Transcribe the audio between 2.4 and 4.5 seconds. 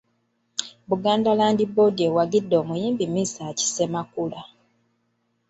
omuyimbi Mesach Ssemakula.